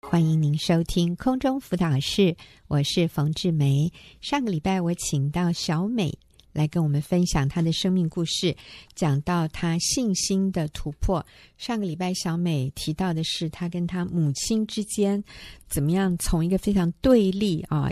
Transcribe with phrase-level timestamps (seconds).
[0.00, 2.34] 欢迎您收听空中辅导室，
[2.68, 3.92] 我是冯志梅。
[4.20, 6.16] 上个礼拜我请到小美
[6.52, 8.56] 来跟我们分享她的生命故事，
[8.94, 11.24] 讲到她信心的突破。
[11.58, 15.22] 上个礼拜小美提到的是她跟她母亲之间
[15.68, 17.90] 怎么样从一个非常对立啊，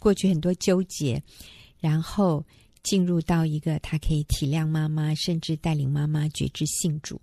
[0.00, 1.22] 过去很多纠结，
[1.80, 2.46] 然后
[2.82, 7.20] 进入到一个她可以体谅妈妈，甚至带领妈妈觉知信主。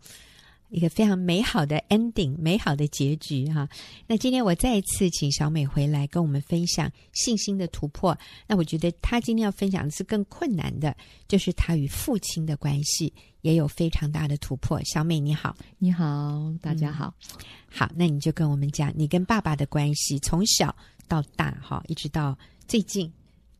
[0.76, 3.66] 一个非常美好的 ending，美好的结局哈。
[4.06, 8.16] 那今天我再一次请小美回来跟我们分享信心的突破。
[8.46, 10.94] 那我觉得她今天要分享的是更困难的，
[11.30, 14.78] 就是她与父亲的关系也有非常大的突破。
[14.84, 17.16] 小美你好，你好，大家好。
[17.40, 20.76] 嗯，好，那你就跟我们讲你跟爸爸的关系，从小
[21.08, 22.38] 到大哈，一直到
[22.68, 23.10] 最近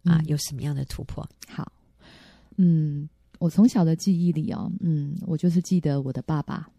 [0.04, 1.26] 啊，有什么样的突破？
[1.48, 1.72] 好，
[2.58, 3.08] 嗯，
[3.40, 6.70] 我从小的记忆里哦，嗯，我就是记得我的爸爸。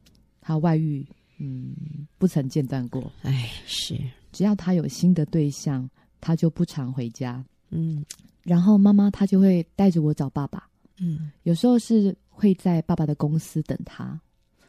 [0.46, 1.04] 他外遇，
[1.38, 1.74] 嗯，
[2.18, 3.10] 不曾间断过。
[3.22, 3.98] 哎，是，
[4.30, 7.44] 只要他有新的对象，他就不常回家。
[7.70, 8.04] 嗯，
[8.44, 10.62] 然后妈妈她就会带着我找爸爸。
[11.00, 14.20] 嗯，有时候是会在爸爸的公司等他，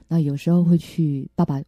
[0.08, 1.62] 那有时候会去爸爸，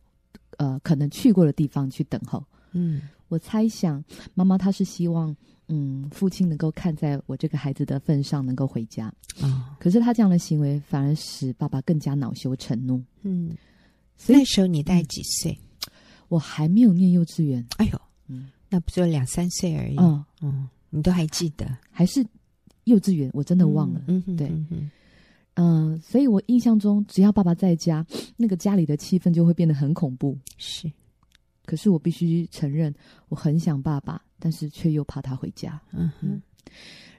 [0.57, 2.43] 呃，可能去过的地方去等候。
[2.71, 5.35] 嗯，我猜想妈妈她是希望，
[5.67, 9.05] 嗯，父亲能够看在我这个孩子的份上，能够回家。
[9.39, 12.99] 啊、哦，可是他这样的行为反而使爸爸更加恼羞成怒。
[13.21, 13.55] 嗯。
[14.27, 15.57] 那时候你大概几岁？
[16.27, 17.65] 我还没有念幼稚园。
[17.77, 19.95] 哎呦，嗯，那不就两三岁而已。
[19.97, 21.65] 嗯嗯，你都还记得？
[21.89, 22.23] 还是
[22.83, 23.31] 幼稚园？
[23.33, 24.01] 我真的忘了。
[24.07, 24.51] 嗯，对，
[25.55, 28.05] 嗯所以我印象中，只要爸爸在家，
[28.37, 30.37] 那个家里的气氛就会变得很恐怖。
[30.57, 30.91] 是，
[31.65, 32.93] 可是我必须承认，
[33.29, 35.81] 我很想爸爸，但是却又怕他回家。
[35.91, 36.29] 嗯哼。
[36.29, 36.41] 嗯，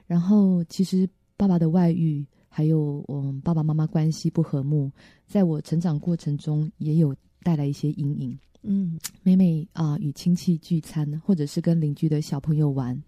[0.07, 2.25] 然后，其实爸爸的外遇。
[2.53, 4.91] 还有我们爸爸妈妈关系不和睦，
[5.25, 8.37] 在我成长过程中也有带来一些阴影。
[8.63, 13.01] 嗯，每每啊与亲戚聚餐，或者是跟邻居的小朋友玩，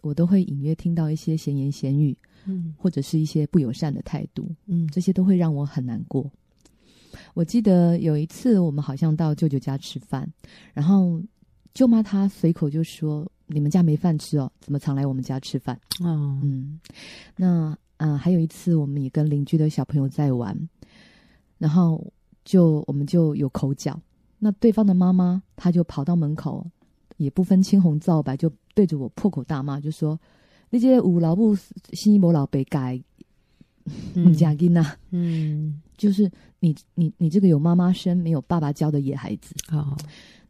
[0.00, 6.28] 我都会隐约听到一些闲言闲语，嗯，或者是一些不友善的态度，嗯，这些都会让我很难过。
[7.34, 10.26] 我记得有一次我们好像到舅舅家吃饭，
[10.72, 11.22] 然后
[11.74, 16.80] 舅妈她随口就说：“你们家没饭吃哦，怎么常来我们家吃饭？”哦，嗯，
[17.36, 17.76] 那。
[17.98, 20.56] 嗯，还有一次，我们也跟邻居的小朋友在玩，
[21.58, 22.04] 然后
[22.44, 24.00] 就我们就有口角。
[24.38, 26.64] 那对方的妈妈，她就跑到门口，
[27.16, 30.18] 也不分青红皂白，就对着我破口大骂，就说
[30.70, 31.56] ：“那些五老 不
[31.92, 33.02] 新一伯老北改，
[34.14, 36.30] 你家囡呐，嗯，就是
[36.60, 39.96] 你你你这个有妈妈生没有爸爸教的野孩子。”好，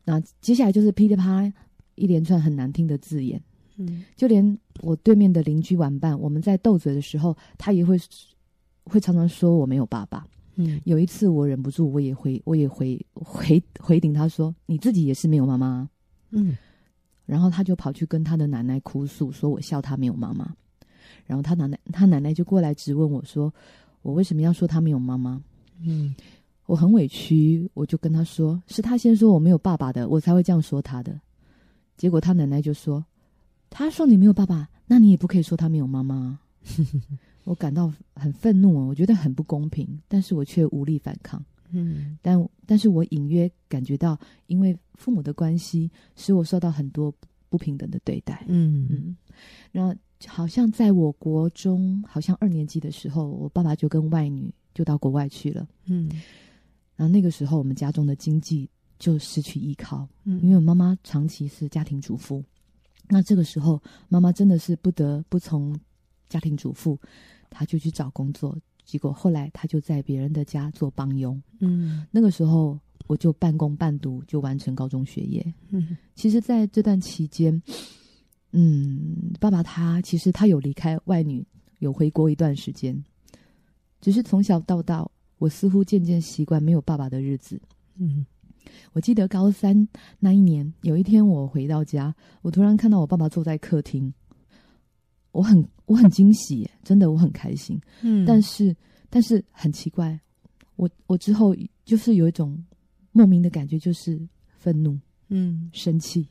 [0.05, 1.53] 那接下来就是噼里啪啦
[1.95, 3.43] 一连串很难听的字眼。
[3.79, 7.97] 嗯，就连我对面的邻居玩伴，我们在斗嘴的时候，他也会
[8.85, 10.27] 会常常说我没有爸爸。
[10.57, 15.89] 嗯，有一次我忍不住，我也回，我也回回回顶他说：“你自己也是没有妈妈。”
[16.31, 16.57] 嗯，
[17.25, 20.53] 然后他就跑去跟他的奶奶哭诉，说我笑他没有妈妈。
[21.25, 23.55] 然后他奶奶他奶奶就过来质问我说
[24.03, 25.41] ：“我为什么要说他没有妈妈？”
[25.87, 26.13] 嗯，
[26.67, 31.21] 我很委屈，我就跟他说：“是他先说我没有爸爸的，我才会这样说他的。”
[31.97, 33.05] 结果他奶奶就说。
[33.71, 36.39] 他说：“你没有爸爸，那你也不可以说他没有妈妈。
[37.45, 41.43] ”我感到很愤怒哦，我觉得很不公平，但是我却无力反抗。
[41.71, 47.13] 嗯，但但是我隐约感觉到，因为父母的关系，使我受到很多
[47.49, 48.45] 不平等的对待。
[48.49, 49.17] 嗯嗯，
[49.73, 49.97] 那
[50.27, 55.67] 好像在我国中，好像二年级的时候，我爸爸就跟外女就到国外去了。
[55.87, 56.11] 嗯，
[56.97, 58.69] 然后那个时候，我们家中的经济
[58.99, 60.07] 就失去依靠。
[60.25, 62.45] 嗯，因为我妈妈长期是家庭主妇。
[63.09, 65.75] 那这个时候，妈妈真的是不得不从
[66.29, 66.99] 家庭主妇，
[67.49, 68.57] 她就去找工作。
[68.85, 71.41] 结果后来，她就在别人的家做帮佣。
[71.61, 75.55] 嗯，那个时候我就半工半读，就完成高中学业。
[75.71, 77.63] 嗯，其实在这段期间，
[78.53, 81.47] 嗯，爸爸他其实他有离开外女，
[81.79, 83.03] 有回国一段时间。
[84.01, 85.07] 只是从小到大，
[85.39, 87.61] 我似乎渐渐习惯没有爸爸的日子。
[87.97, 88.25] 嗯。
[88.93, 94.13] 我记得高三那一年，有一天我回到家，我突然看到我爸爸坐在客厅，
[95.33, 97.81] 我很我很惊喜，真的我很开心。
[98.03, 98.75] 嗯，但是
[99.11, 100.19] 但是很奇怪，
[100.77, 101.55] 我我之后
[101.85, 102.63] 就是有一种
[103.13, 104.21] 莫名的感觉，就是
[104.59, 104.99] 愤怒，
[105.29, 106.27] 嗯，生气。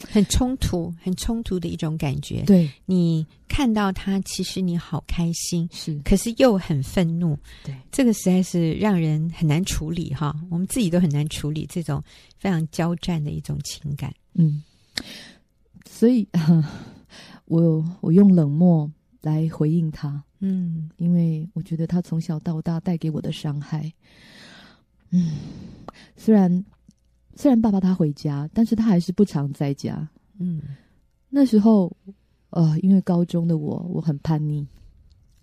[0.00, 2.42] 很冲突，很冲突的一种感觉。
[2.42, 7.38] 对，你看到他，其实你好开心，是，可是又很愤怒。
[7.64, 10.34] 对，这个实在是让人很难处理哈。
[10.50, 12.02] 我们自己都很难处理这种
[12.36, 14.12] 非常交战的一种情感。
[14.34, 14.62] 嗯，
[15.88, 16.26] 所以
[17.46, 20.22] 我我用冷漠来回应他。
[20.40, 23.92] 嗯，因为我觉得他从小到大带给我的伤害，
[25.10, 25.32] 嗯，
[26.16, 26.64] 虽然。
[27.36, 30.08] 虽然爸爸他回家，但是他还是不常在家。
[30.38, 30.62] 嗯，
[31.28, 31.94] 那时候，
[32.50, 34.66] 呃，因为高中的我，我很叛逆，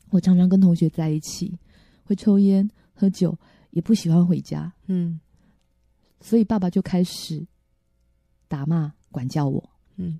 [0.10, 1.58] 我常常跟同学在一起，
[2.04, 3.38] 会抽烟喝酒，
[3.72, 4.72] 也不喜欢回家。
[4.88, 5.20] 嗯，
[6.20, 7.46] 所以爸爸就开始
[8.48, 9.70] 打骂管教我。
[9.98, 10.20] 嗯，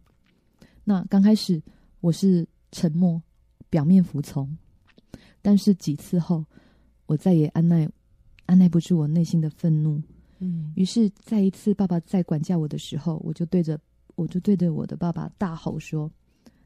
[0.84, 1.62] 那刚开始
[2.02, 3.22] 我是沉默，
[3.70, 4.58] 表面服从，
[5.42, 6.46] 但是几次后，
[7.06, 7.90] 我再也按捺
[8.46, 10.02] 按捺不住我内心的愤怒。
[10.44, 13.80] 嗯，于是再一次爸爸在管教我的时候，我就对着
[14.16, 16.12] 我就对着我的爸爸大吼说：“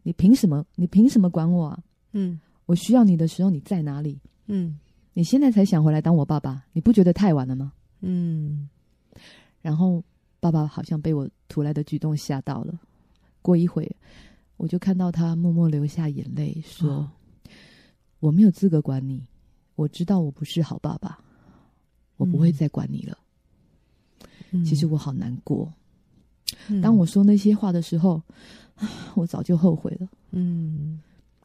[0.02, 0.66] 你凭什么？
[0.76, 1.84] 你凭什么管我啊？
[2.14, 4.18] 嗯，我需要你的时候你在哪里？
[4.48, 4.80] 嗯，
[5.14, 8.70] 你现在才想回来当我爸爸，你不觉得太晚了吗？”嗯，
[9.62, 10.02] 然后
[10.40, 12.80] 爸爸好像被我突来的举动吓到了。
[13.42, 13.94] 过一会，
[14.56, 17.12] 我就看到他默默流下眼泪，说：“哦，
[18.20, 19.22] 我没有资格管你，
[19.76, 21.20] 我知道我不是好爸爸，
[22.16, 23.25] 我不会再管你了。”嗯，
[24.64, 25.72] 其实我好难过。
[26.68, 26.80] 嗯。
[26.82, 28.22] 当我说那些话的时候，
[29.16, 30.08] 我早就后悔了。
[30.32, 31.00] 嗯。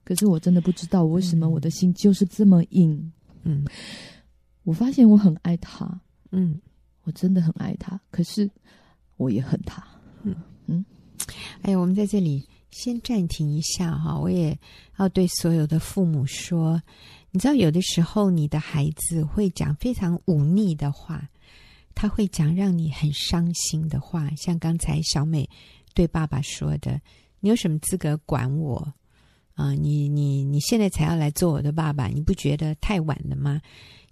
[0.05, 3.13] 可是我真的不知道为什么我的心就是这么硬。
[3.45, 3.65] 嗯。
[4.65, 6.01] 我发现我很爱他，
[6.33, 6.61] 嗯，
[7.05, 8.49] 我真的很爱他，可是
[9.17, 9.83] 我也恨他。
[10.23, 10.35] 嗯。
[10.67, 10.85] 嗯。
[11.63, 14.59] 哎，我们在这里先暂停一下哈，我也
[14.99, 16.81] 要对所有的父母说，
[17.31, 21.29] 你知道，有的时候你的孩子会讲非常忤逆的话，
[22.01, 25.47] 他会讲让你很伤心的话，像刚才小美
[25.93, 26.99] 对爸爸说的
[27.41, 28.79] ：“你有什么资格管我？
[29.53, 33.61] 啊、呃，你你你现在才要来做我的爸爸，你不觉得太晚了吗？”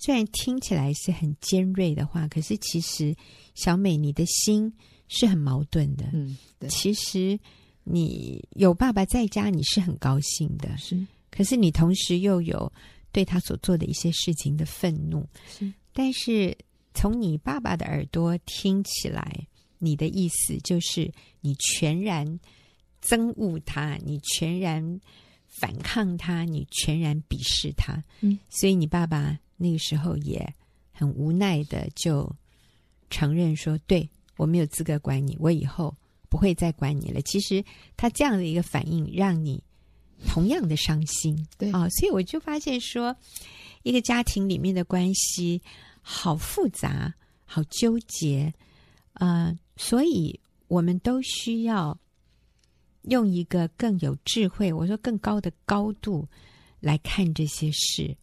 [0.00, 3.16] 虽然听起来是很尖锐的话，可是其实
[3.54, 4.70] 小美你的心
[5.08, 6.10] 是很矛盾的。
[6.12, 7.40] 嗯，对，其实
[7.84, 10.76] 你有爸爸在家，你是很高兴的。
[10.76, 12.70] 是可是你同时又有
[13.12, 15.26] 对他所做的一些事情的愤怒。
[15.48, 16.54] 是，但是
[16.98, 19.46] 从你爸爸的耳朵听起来，
[19.78, 21.08] 你的意思就是
[21.40, 22.26] 你全然
[23.00, 25.00] 憎恶他，你全然
[25.60, 28.02] 反抗他，你全然鄙视他。
[28.20, 30.44] 嗯，所以你爸爸那个时候也
[30.90, 32.28] 很无奈的就
[33.10, 35.96] 承认说：“对，我没有资格管你，我以后
[36.28, 37.64] 不会再管你了。”其实
[37.96, 39.62] 他这样的一个反应，让你
[40.26, 41.46] 同样的伤心。
[41.56, 43.16] 对啊、哦，所以我就发现说，
[43.84, 45.62] 一个家庭里面的关系
[46.10, 47.12] 好复杂，
[47.44, 48.50] 好纠结，
[49.12, 51.98] 呃，所以我们都需要
[53.02, 56.26] 用一个更有智慧，我说更高的高度
[56.80, 58.16] 来看这些事。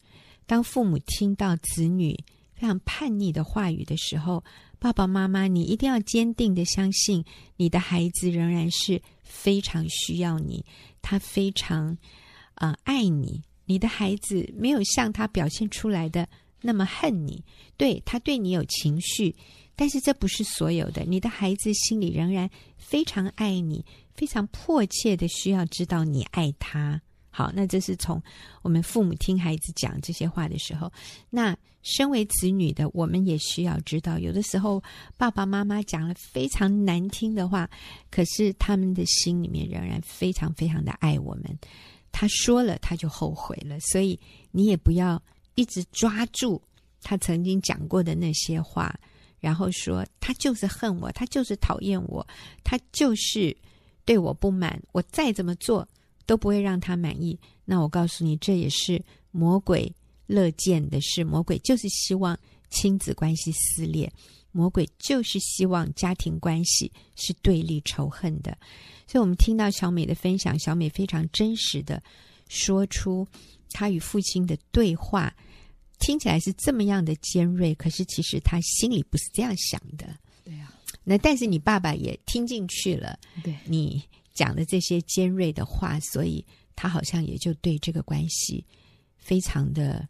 [0.48, 2.18] 当父母听到子女
[2.56, 4.44] 非常叛逆的话语的时候，
[4.80, 7.24] 爸爸妈妈，你一定要坚定的相信，
[7.56, 10.66] 你的孩子仍然是非常需要你，
[11.04, 11.96] 他非常
[12.56, 13.44] 呃爱你。
[13.68, 16.28] 你的孩子没有像他表现出来的
[16.66, 17.44] 那么恨你，
[17.78, 19.36] 对，他对你有情绪，
[19.76, 21.04] 但是这不是所有的。
[21.04, 23.86] 你的孩子心里仍然非常爱你，
[24.16, 27.00] 非常迫切的需要知道你爱他。
[27.30, 28.20] 好，那这是从
[28.64, 30.92] 我们父母听孩子讲这些话的时候，
[31.30, 34.82] 那身为子女的我们也需要知道，有的时候
[35.18, 37.70] 爸爸妈妈讲了非常难听的话，
[38.10, 41.44] 可是他们的心里面仍然非常非常的爱我们。
[42.12, 44.18] 他说了，他就后悔了，所以
[44.52, 45.22] 你也不要
[45.56, 46.62] 一直抓住
[47.02, 48.94] 他曾经讲过的那些话，
[49.40, 52.26] 然后说他就是恨我，他就是讨厌我，
[52.64, 53.56] 他就是
[54.06, 55.88] 对我不满，我再怎么做。
[56.28, 57.40] 都不会让他满意。
[57.66, 59.00] 那我告诉你，这也是
[59.30, 59.94] 魔鬼
[60.26, 61.24] 乐见的事。
[61.24, 62.36] 魔鬼就是希望
[62.72, 64.12] 亲子关系撕裂，
[64.52, 68.58] 魔鬼就是希望家庭关系是对立仇恨的。
[69.06, 72.02] 所以，我们听到小美的分享，小美非常真实的
[72.50, 73.28] 说出
[73.76, 75.36] 她与父亲的对话，
[76.00, 80.08] 听起来是这么样的尖锐，可是其实他心里不是这样想的。
[80.46, 84.02] 对呀、啊，那但是你爸爸也听进去了，对你。
[84.36, 88.62] 讲的这些尖锐的话，所以他好像也就对这个关系
[89.18, 90.06] 非常的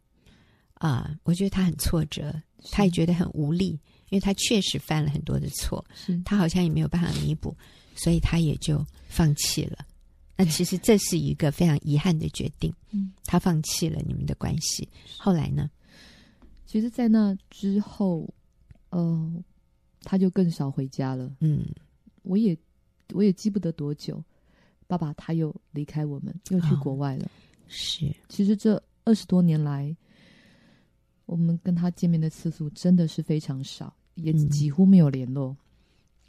[0.74, 2.34] 啊、呃，我觉得他很挫折，
[2.72, 3.80] 他也觉得很无力，
[4.10, 5.86] 因为他确实犯了很多的错，
[6.26, 7.56] 他好像也没有办法弥补，
[7.96, 9.86] 所以他也就放弃了。
[10.36, 14.88] 那其实这是一个非常遗憾的决定，嗯，他放弃了你们的关系。
[15.18, 15.70] 后来呢？
[16.66, 18.28] 其实，在那之后，
[18.90, 19.44] 呃，
[20.02, 21.36] 他就更少回家了。
[21.40, 21.66] 嗯，
[22.24, 22.58] 我也。
[23.14, 24.20] 我也记不得多久，
[24.88, 27.26] 爸爸他又离开我们，又去国外了。
[27.26, 27.30] 哦、
[27.68, 29.96] 是，其实这二十多年来，
[31.28, 35.56] 我们跟他见面的次数真的是非常少，也几乎没有联络。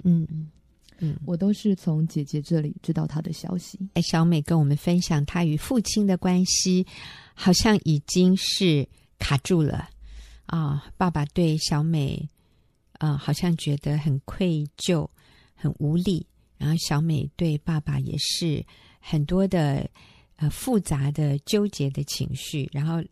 [0.05, 0.51] 嗯嗯
[0.99, 3.79] 嗯，我都是从姐姐这里知道她的消息。
[3.95, 6.87] 哎，小美跟我们分享，她与父亲的关系
[7.35, 8.89] 好像已经是
[9.19, 9.89] 卡住了
[10.47, 10.83] 啊、哦。
[10.97, 12.29] 爸爸对小美。
[12.99, 15.07] 呃，好像觉得很愧疚、
[15.55, 16.27] 很无力。
[16.57, 18.65] 然后小美对爸爸也是
[19.01, 19.87] 很多的
[20.37, 23.05] 呃复杂的纠结的情绪，然后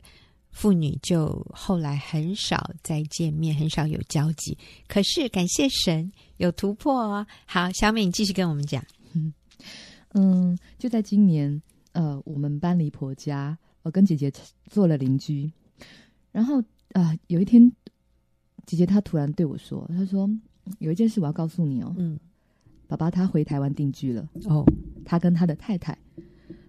[0.55, 4.57] 父女就后来很少再见面，很少有交集。
[4.89, 7.27] 可是感谢神有突破哦。
[7.45, 8.83] 好，小美，你继续跟我们讲。
[9.15, 9.35] 嗯
[10.15, 11.61] 嗯，就在今年，
[11.93, 14.33] 呃，我们搬离婆家，我跟姐姐
[14.71, 15.53] 做了邻居。
[16.33, 16.61] 然后
[16.93, 17.71] 啊、呃，有一天，
[18.65, 20.31] 姐姐她突然对我说：“她说
[20.79, 22.19] 有一件事我要告诉你哦。”嗯。
[22.87, 24.63] 爸爸他回台湾定居了哦，
[25.07, 25.97] 他跟他的太太，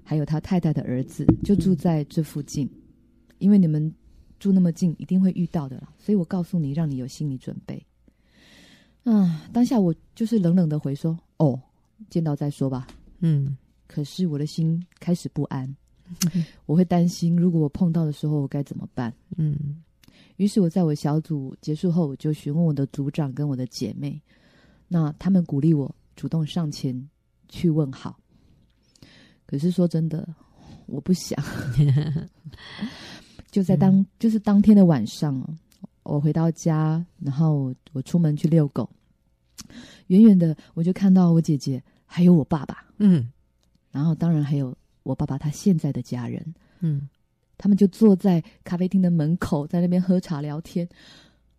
[0.01, 2.84] 还有他太太的儿子就住在这附近，嗯、
[3.37, 3.93] 因为你们
[4.39, 5.93] 住那么近，一定会遇到的啦。
[5.97, 7.83] 所以我告诉你，让你有心理准备。
[9.03, 11.61] 啊，当下我就是冷冷的回说：“哦，
[12.09, 12.87] 见到再说吧。”
[13.19, 15.65] 嗯，可是我的心开始不安，
[16.33, 19.13] 嗯、 我会担心，如果我碰到的时候，我该怎么办？
[19.37, 19.83] 嗯，
[20.37, 24.21] 于是我在我小组结束后，我就询问我的组长跟我的姐妹，
[24.87, 25.93] 那他们鼓励我。
[26.15, 27.09] 主动上前
[27.49, 28.17] 去问好，
[29.45, 30.25] 可是说真的，
[30.85, 31.37] 我不想。
[33.55, 35.41] 就在当、嗯、就是当天的晚上，
[36.03, 38.89] 我回到家，然后我出门去遛狗，
[40.07, 43.31] 远远的我就看到我姐姐还有我爸爸，嗯，
[43.93, 47.07] 然后当然还有我爸爸他现在的家人，嗯，
[47.57, 50.85] 他们就坐在咖啡厅的门口，在那边喝茶聊天。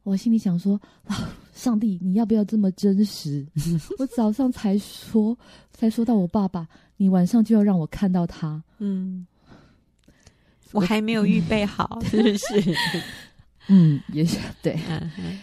[0.02, 3.46] 我心里想说：啊，上帝，你要不要这么真实？
[3.98, 5.34] 我早上才说，
[5.72, 8.62] 才说到我爸爸，你晚上就要让我看到他。
[8.80, 9.26] 嗯，
[10.73, 12.75] 我还没有预备好， 是不是？
[13.68, 14.78] 嗯，也是对。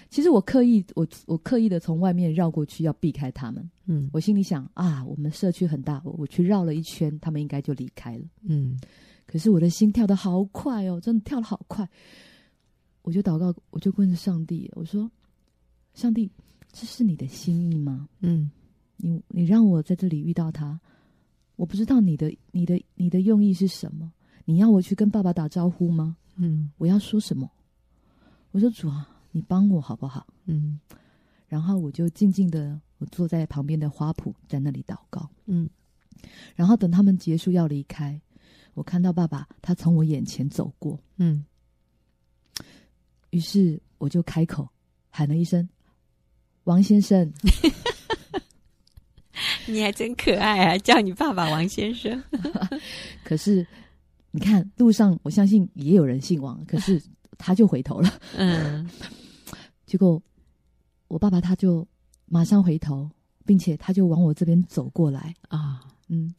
[0.10, 3.70] 其实我刻意，我我刻意的从外面绕过去，要避开他们。
[3.86, 8.24] 嗯，我心里想啊，我们社区很大，我我去绕了一圈，他们应该就离开了。
[8.44, 8.80] 嗯，
[9.26, 11.88] 可是我的心跳得好快哦，真的跳得好快。
[13.02, 15.12] 我就祷告，我就问着上帝，我说
[15.94, 16.32] ：“上帝，
[16.72, 18.08] 这是你的心意吗？
[18.22, 18.50] 嗯，
[18.96, 20.80] 你你让我在这里遇到他，
[21.58, 24.10] 我不知道你的你的你的用意是什么？
[24.46, 26.18] 你要我去跟爸爸打招呼吗？
[26.36, 27.50] 嗯，我要说什么？
[28.52, 30.28] 我说主啊，你帮我好不好？
[30.46, 30.80] 嗯，
[31.48, 35.30] 然后我就静静的，我坐在旁边的花圃，在那里祷告。
[35.46, 35.70] 嗯，
[36.56, 38.20] 然后等他们结束要离开，
[38.74, 41.00] 我看到爸爸他从我眼前走过。
[41.18, 41.46] 嗯。”
[43.32, 44.70] 于是我就开口
[45.10, 45.68] 喊了一声
[46.66, 47.34] ：“王先生。
[49.66, 52.24] ”你还真可爱啊，叫你爸爸王先生。
[53.26, 53.66] 可是
[54.36, 57.00] 你看路上，我相信也有人姓王，可是
[57.38, 58.10] 他就回头了。
[58.36, 58.90] 嗯，
[59.86, 60.20] 结果
[61.08, 61.88] 我爸爸他就
[62.26, 63.08] 马上回头，
[63.46, 65.88] 并且他就往我这边走过来啊。
[66.08, 66.34] 嗯，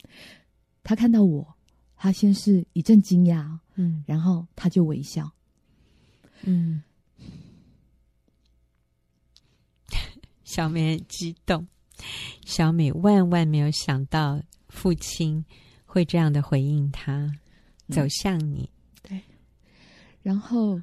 [0.83, 1.55] 他看到我，
[1.95, 5.31] 他先是一阵惊讶，嗯，然后他就微笑。
[6.43, 6.83] 嗯，
[10.43, 11.65] 小美很激动。
[12.45, 15.45] 小美万万没有想到父亲
[15.87, 17.31] 会这样的回应他，
[17.88, 18.69] 走向你。
[19.05, 19.23] 嗯、对，
[20.23, 20.81] 然后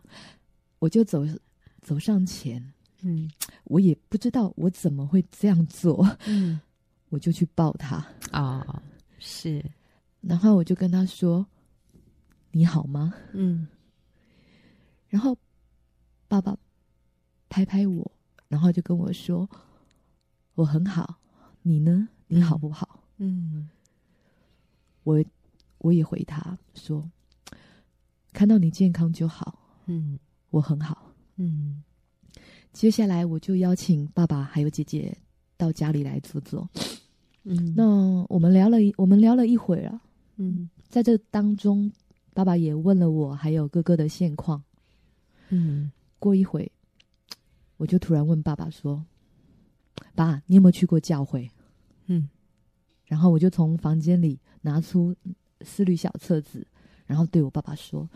[0.79, 1.25] 我就走
[1.81, 2.73] 走上前。
[3.01, 3.31] 嗯，
[3.65, 6.05] 我也不知道我怎么会这样做。
[6.25, 6.59] 嗯，
[7.09, 8.05] 我就去抱他。
[8.31, 8.81] 哦，
[9.19, 9.63] 是。
[10.21, 11.45] 然后我就跟他说
[12.51, 13.67] ：“你好吗？”嗯，
[15.09, 15.37] 然后。
[16.31, 16.57] 爸爸
[17.49, 18.09] 拍拍我，
[18.47, 19.49] 然后就跟我说
[20.55, 21.19] ：“我很好，
[21.61, 22.07] 你呢？
[22.27, 23.67] 你好不好？”嗯，
[25.03, 25.21] 我
[25.81, 27.07] 我也回他说
[28.33, 30.17] ：“看到你健康就好。”嗯，
[30.49, 31.13] 我很好。
[31.35, 31.83] 嗯，
[32.71, 35.15] 接下来我就邀请爸爸还有姐姐
[35.57, 36.67] 到家里来坐坐。
[37.43, 37.85] 嗯，那
[38.29, 40.01] 我们聊了一我们聊了一会儿啊。
[40.37, 41.91] 嗯，在这当中，
[42.33, 44.63] 爸爸也问了我还有哥哥的现况。
[45.49, 45.91] 嗯。
[46.19, 46.71] 过一会，
[47.77, 49.03] 我就突然问爸爸说
[50.13, 51.49] ：“爸，你有没有去过教会？”
[52.05, 52.29] 嗯，
[53.05, 55.15] 然后我就从房间里拿出
[55.63, 56.65] 思虑小册子，
[57.05, 58.09] 然后对我爸爸说：“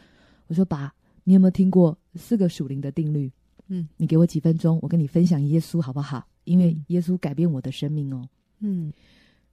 [0.48, 3.32] 我说爸，你有没有听过四个属灵的定律？
[3.68, 6.25] 嗯，你给我几分钟，我跟你分享耶稣好不好？
[6.44, 8.28] 因为耶稣改变我的生命哦。
[8.60, 8.94] 嗯，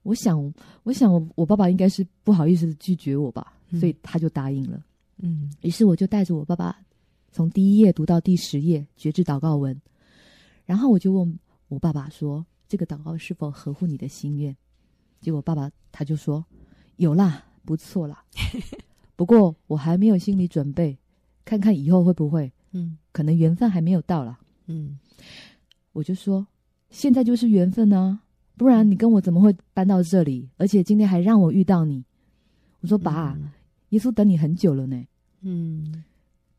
[0.03, 4.83] 我想，我想我，我爸爸应该是不好意思拒绝我吧，所以他就答应了。
[5.17, 6.77] 嗯，于是我就带着我爸爸。
[7.31, 9.81] 从第一页读到第十页，决志祷告文，
[10.65, 14.55] 然后我就问我爸爸说：“这个祷告是否合乎你的心愿？”
[15.19, 16.45] 结果爸爸他就说
[16.97, 18.23] ：“有啦，不错啦。
[19.15, 20.97] 不过我还没有心理准备，
[21.45, 22.51] 看看以后会不会。
[22.71, 24.39] 嗯，可能缘分还没有到啦。
[24.65, 24.97] 嗯，
[25.91, 26.47] 我就说
[26.89, 28.19] ：“现在就是缘分呢，
[28.57, 30.49] 不然你跟我怎么会搬到这里？
[30.57, 32.03] 而且今天还让我遇到你。”
[32.81, 33.51] 我说：“爸，嗯，
[33.89, 35.05] 耶稣等你很久了呢。”
[35.41, 36.03] 嗯。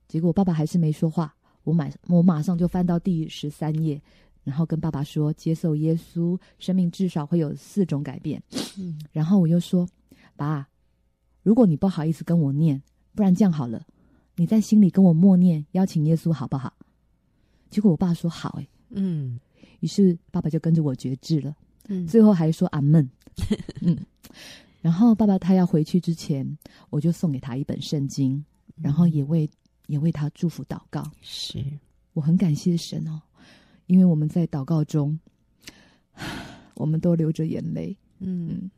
[0.07, 1.35] 结果爸爸还是没说话，
[1.65, 4.01] 我马我马上就翻到第十三页，
[4.45, 8.41] 然后跟爸爸说接受耶稣，生命至少会有四种改变。
[8.79, 9.89] 嗯，然后我又说，
[10.37, 10.69] 爸，
[11.45, 12.83] 如果你不好意思跟我念，
[13.15, 13.87] 不然这样好了，
[14.35, 16.75] 你在心里跟我默念，邀请耶稣好不好？
[17.71, 19.39] 结果我爸说好，哎，嗯，
[19.79, 21.55] 于是爸爸就跟着我决志了，
[21.89, 23.09] 嗯，最后还说阿门，
[23.83, 23.97] 嗯，
[24.81, 26.59] 然后爸爸他要回去之前，
[26.91, 29.49] 我就送给他一本圣经，然后也为
[29.87, 31.63] 也为他祝福祷告，是。
[32.15, 33.21] 我很感谢神哦。
[33.87, 35.19] 因为我们在祷告中，
[36.77, 37.95] 我们都流着眼泪。
[38.19, 38.71] 嗯，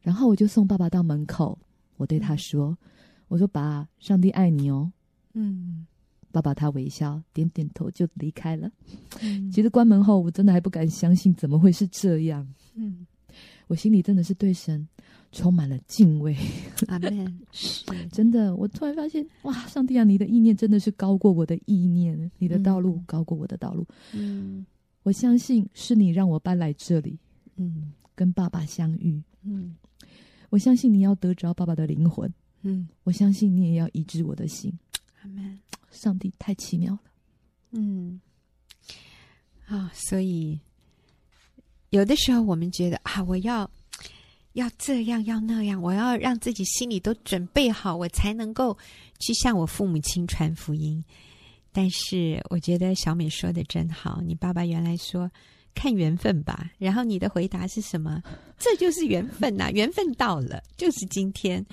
[0.00, 1.58] 然后我就送爸爸到门口，
[1.98, 2.86] 我对他说：“嗯、
[3.28, 4.90] 我说爸，上帝爱你哦。”
[5.34, 5.86] 嗯，
[6.32, 8.70] 爸爸他微笑，点点头就离开了。
[9.20, 12.48] 嗯、 其实关门后，我真的还不敢相信，怎么会是这样？
[12.74, 13.06] 嗯，
[13.66, 14.88] 我心里真的是对神
[15.30, 16.34] 充满了敬畏。
[16.86, 17.38] 阿门。
[17.52, 23.86] 是 真的，我突然发现，哇，上帝啊，你的意念真的是高过我的意念，你的道路高过我的道路。
[24.12, 24.64] 嗯，
[25.02, 27.18] 我相信是你让我搬来这里，
[27.56, 29.22] 嗯，跟爸爸相遇。
[29.44, 29.76] 嗯，
[30.50, 32.32] 我相信你要得着爸爸的灵魂。
[32.62, 34.72] 嗯，我相信你也要医治我的心。
[35.22, 35.58] 阿门。
[35.90, 37.00] 上帝太奇妙了。
[37.72, 38.20] 嗯，
[39.66, 40.58] 啊、哦，所以
[41.90, 43.70] 有的时候我们觉得啊，我要。
[44.54, 48.76] 要这样，要那样，我要让自己心里都准备好，我才能够
[49.20, 51.04] 去向我父母亲传福音。
[51.70, 54.20] 但是，我觉得小美说的真好。
[54.20, 55.30] 你爸爸原来说
[55.74, 58.22] 看缘分吧，然后你的回答是什么？
[58.58, 61.64] 这就是缘分呐、啊，缘分到了，就是今天，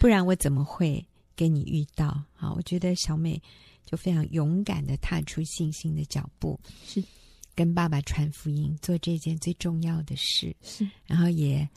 [0.00, 1.04] 不然我怎么会
[1.36, 2.06] 跟你遇到？
[2.36, 3.40] 啊，我觉得小美
[3.84, 7.02] 就非常勇敢的踏出信心的脚步，是
[7.54, 11.68] 跟爸爸传福音，做这件最重要的事，是，然后也。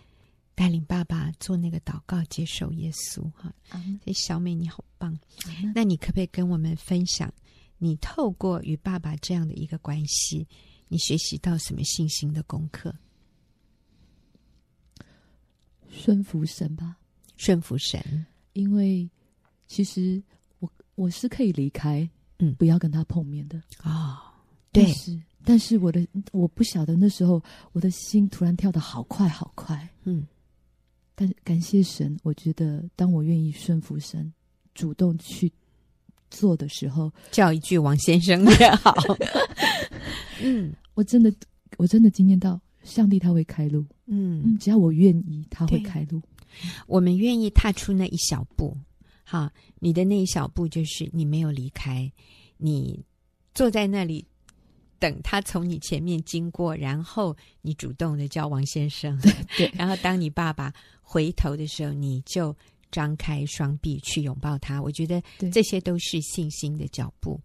[0.60, 3.54] 带领爸爸做那个祷告，接受耶稣哈。
[3.70, 5.16] 所以小美你好棒。
[5.76, 7.32] 那你可不可以跟我们分享，
[7.78, 10.48] 你透过与爸爸这样的一个关系，
[10.88, 12.94] 你学习到什么信心的功课？
[15.89, 16.98] 顺服神吧，
[17.38, 18.25] 顺服神。
[18.53, 19.10] 因为
[19.67, 20.21] 其实
[20.60, 22.08] 我我是可以离开，
[22.39, 24.17] 嗯，不要跟他碰面的哦。
[24.71, 30.28] 对，是，但是我的我不晓得那时候我的心突然跳的好快好快，嗯。
[31.15, 34.32] 但感谢神，我觉得当我愿意顺服神，
[34.76, 35.52] 主动去
[36.30, 38.93] 做的时候，叫一句王先生也好。
[40.41, 41.34] 嗯，我真的，
[41.77, 43.86] 我真的惊艳到上帝他会开路。
[44.06, 46.21] 嗯，只要我愿意，他会开路。
[46.88, 48.77] 我们愿意踏出那一小步，
[49.23, 52.12] 好，你的那一小步就是你没有离开，
[52.58, 53.03] 你
[53.53, 54.25] 坐在那里。
[54.99, 62.51] 等他从你前面经过，然后你主动的叫王先生，对， 对，然后当你爸爸回头的时候，你就
[62.91, 64.82] 张开双臂去拥抱他。
[64.82, 65.21] 我觉得
[65.52, 67.39] 这些都是信心的脚步，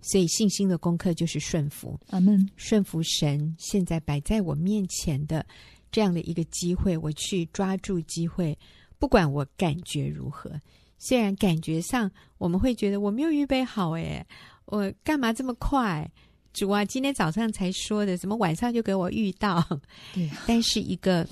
[0.00, 1.98] 所以信心的功课就是顺服。
[2.08, 2.48] 阿门。
[2.56, 5.44] 顺服神现在摆在我面前的
[5.90, 8.58] 这样的一个机会，我去抓住机会，
[8.98, 10.50] 不管我感觉如何。
[10.98, 14.26] 虽然感觉上我们会觉得我没有预备好，诶，
[14.64, 16.10] 我干嘛这么快？
[16.52, 19.64] 主啊，今天早上才说的，怎么晚上就给我遇到？
[20.12, 21.24] 对， 但是一个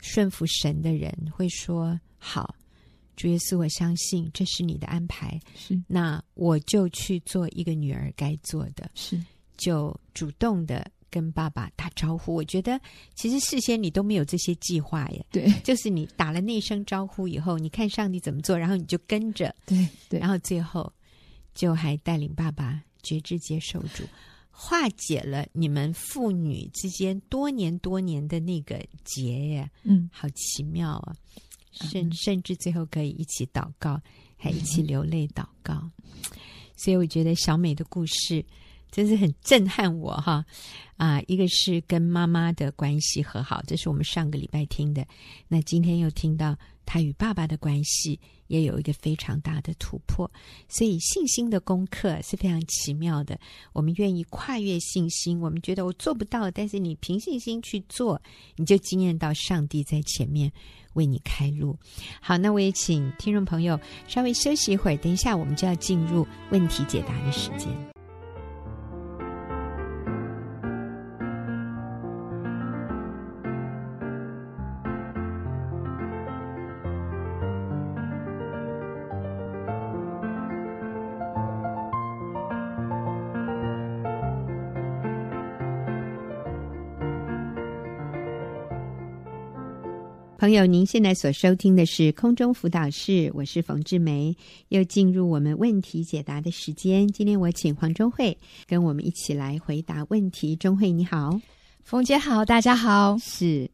[0.00, 2.54] 顺服神的人会说：“好，
[3.16, 5.40] 主耶稣，我相信这是你的安排。
[5.54, 9.20] 是，那我就去做一个女儿该做的，是，
[9.56, 12.34] 就主动的跟爸爸打招呼。
[12.34, 12.80] 我觉得
[13.14, 20.92] 其实事先你都没有这些计划耶，对，就是你打了那声招呼以后，你看上帝怎么做，然后你就跟着，对对，然后最后
[21.54, 24.04] 就还带领爸爸觉知接受主。”
[24.56, 31.16] 化解了你们父女之间多年多年的那个结耶，嗯，好奇妙啊！
[31.74, 34.00] 甚甚至最后可以一起祷告，
[34.36, 35.90] 还一起流泪祷告，
[36.76, 38.44] 所以我觉得小美的故事
[38.94, 40.44] 真是很震撼我哈
[40.96, 41.20] 啊！
[41.26, 45.04] 一个是跟妈妈的关系和好，这是我们上个礼拜听的，
[45.48, 48.20] 那今天又听到她与爸爸的关系。
[48.48, 50.30] 也有一个非常大的突破，
[50.68, 53.40] 所以信心的功课是非常奇妙的。
[53.72, 58.20] 我们愿意跨越信心，我们觉得我做不到，但是你凭信心去做，
[58.56, 60.52] 你就惊艳到上帝在前面
[60.92, 61.74] 为你开路。
[62.20, 67.93] 好，那我也请听众朋友稍微休息一会儿，等一下我们就要进入问题解答的时间。
[90.44, 94.36] 朋友，您现在所收听的是空中辅导室，我是冯志梅，
[94.68, 97.10] 又进入我们问题解答的时间。
[97.10, 100.54] 今天我请黄忠慧跟我们一起来回答问题。
[100.54, 101.40] 中慧你好，
[101.82, 103.16] 冯姐好，大家好。
[103.16, 103.66] 是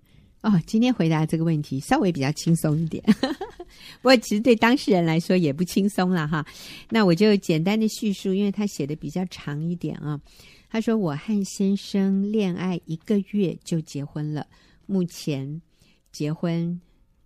[0.42, 3.02] 哦，今天回答这个问题稍微比较轻松一点，
[4.00, 6.46] 不过其实对当事人来说也不轻松了哈。
[6.88, 10.20] 那我就简单的叙述，因为他写的比较长一点啊。
[10.70, 14.46] 他说：“我和先生恋爱一个月就结婚了，
[14.86, 15.60] 目前。”
[16.12, 16.80] 结婚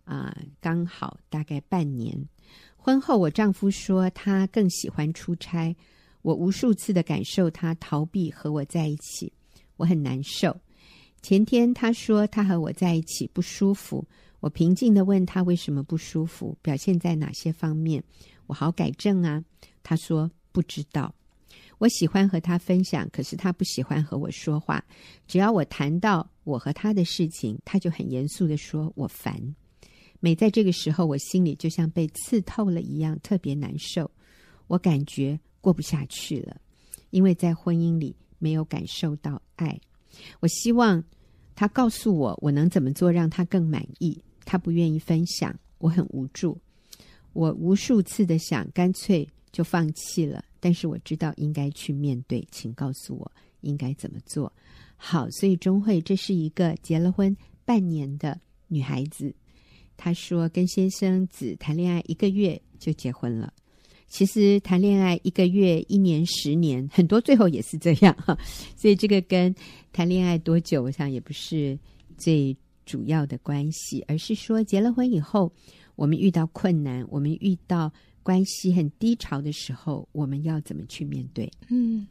[0.04, 2.28] 啊，刚好大概半年。
[2.76, 5.74] 婚后，我丈夫说他更喜欢出差。
[6.22, 9.32] 我无数次的感受他逃避和我在一起，
[9.76, 10.58] 我很难受。
[11.20, 14.06] 前天他说他和我在一起不舒服，
[14.40, 18.02] 我平静的问他为什么不舒服，表现在哪些方面，
[18.46, 19.42] 我好改正啊。
[19.82, 21.14] 他说不知道。
[21.84, 24.82] 我喜欢和他分享，可是他不喜欢和我说话。
[25.26, 29.54] 只要我谈到我和他的事情，他就很严肃地说我烦。
[30.18, 34.10] 每在这个时候，我心里就像被刺透了一样，特别难受。
[34.66, 36.56] 我感觉过不下去了，
[37.10, 39.78] 因为在婚姻里没有感受到爱。
[40.40, 41.04] 我希望
[41.54, 44.18] 他告诉我，我能怎么做让他更满意。
[44.46, 46.58] 他不愿意分享，我很无助。
[47.34, 50.42] 我无数次的想，干脆就放弃了。
[50.64, 54.50] 但是我知道应该去面对，请告诉我应该怎么做。
[54.96, 59.34] 好，所以钟慧这是一个结了婚半年的女孩子，
[59.94, 63.52] 她说跟先生只谈恋爱一个月就结婚了。
[64.08, 68.34] 其实谈恋爱一个月、一年、十年，很多最后也是这样哈。
[68.74, 69.54] 所以这个跟
[69.92, 71.78] 谈恋爱多久，我想也不是
[72.16, 75.52] 最主要的关系，而是说结了婚以后，
[75.96, 77.92] 我们遇到困难，我们遇到。
[78.24, 81.46] 关系很低潮的时候，我们要怎么去面对？
[81.68, 82.06] 嗯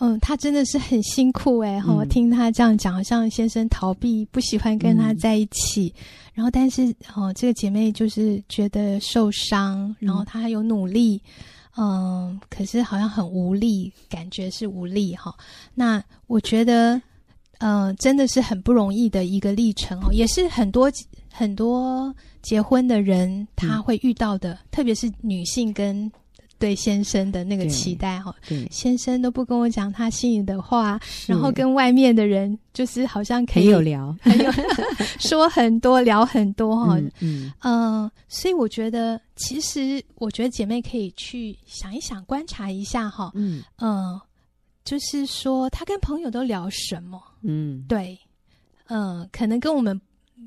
[0.00, 1.84] 嗯，他真的是很辛苦哎、欸！
[1.86, 5.86] 我、嗯、听他这样讲，好像先生逃避，不喜欢跟他在一起。
[5.86, 6.02] 嗯、
[6.34, 11.22] 然后，但是哦，这个姐妹就是觉得受伤，然后她还有努力，
[11.76, 15.32] 嗯，嗯，可是好像很无力，感觉是无力哈。
[15.76, 17.00] 那我觉得，
[17.62, 20.92] 嗯，真的是很不容易的一个历程哦，也是很多
[21.32, 22.14] 很多。
[22.42, 26.10] 结婚的人他会遇到的，嗯、特别是女性跟
[26.58, 28.34] 对先生的那个期待哈。
[28.68, 34.50] 先生都不跟我讲他心里的话，然后跟外面的人就是好像可以很有聊，很有
[35.20, 36.98] 说很多聊很多哈。
[37.20, 43.30] 嗯嗯、呃，所以我觉得，其实我觉得姐妹可以去想一想，观察一下哈。
[43.36, 44.20] 嗯嗯、呃，
[44.84, 47.22] 就是说他跟朋友都聊什么？
[47.42, 48.18] 嗯，对，
[48.86, 50.00] 嗯、呃，可能跟我们。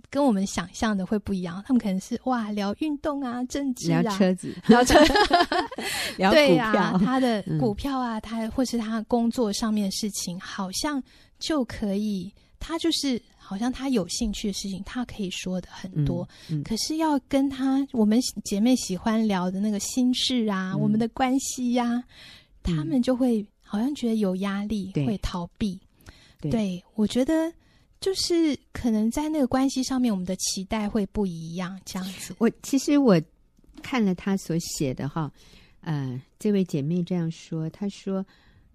[0.10, 5.00] 跟我们想象的会不一样，他们可能是哇聊运动啊、政治啊、聊车子、聊车、
[6.18, 11.02] 聊对啊，他的股票啊，嗯、他或是他工作上面的事情，好像
[11.40, 16.28] 就可以，他就是好像他有兴趣的事情，他可以说的很多。
[16.50, 22.04] 嗯嗯、可是要跟他我们姐妹喜欢聊的那个心事啊，嗯、我们的关系呀、啊，
[22.62, 25.78] 他们就会好像觉得有压力，对会逃避。
[26.40, 27.52] 对，对我觉得。
[28.02, 32.36] 就是可能在那个关系上面，我们的期待会不一样，这样子。
[32.38, 33.20] 我其实我
[33.82, 35.32] 看了他所写的哈，
[35.80, 38.24] 呃，这位姐妹这样说，她说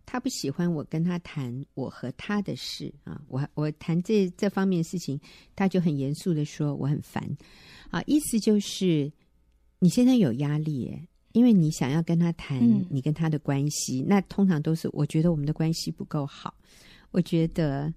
[0.05, 5.21] 她不喜欢我跟她谈我和她的事啊，我我谈这这方面的事情，
[5.55, 7.23] 她就很严肃的说我很烦
[7.91, 9.13] 啊，意思就是
[9.79, 16.55] 你现在有压力耶，因为你想要跟他谈你跟他的关系，嗯、那通常都是我觉得我们的关系不够好，
[17.11, 17.93] 我觉得。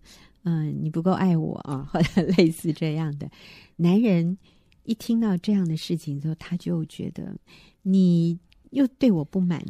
[0.45, 3.31] 嗯，你不够爱我啊， 或者类似这样的。
[3.77, 4.37] 男人
[4.83, 7.33] 一听到这样的事情之后，他就觉得
[7.81, 8.37] 你
[8.71, 9.63] 又对我不满，